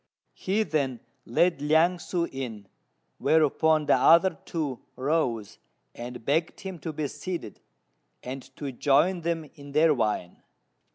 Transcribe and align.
He 0.33 0.63
then 0.63 0.99
led 1.27 1.61
Liang 1.61 1.97
ssŭ 1.97 2.27
in; 2.31 2.67
whereupon 3.19 3.85
the 3.85 3.93
other 3.97 4.35
two 4.45 4.79
rose, 4.95 5.59
and 5.93 6.25
begged 6.25 6.61
him 6.61 6.79
to 6.79 6.91
be 6.91 7.07
seated, 7.07 7.59
and 8.23 8.41
to 8.55 8.71
join 8.71 9.21
them 9.21 9.43
in 9.53 9.73
their 9.73 9.93
wine. 9.93 10.41